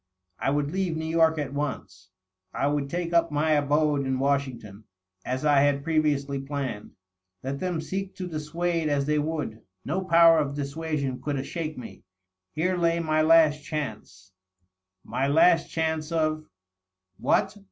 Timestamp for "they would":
9.05-9.61